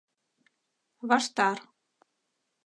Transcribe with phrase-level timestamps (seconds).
[1.09, 1.57] Ваштар.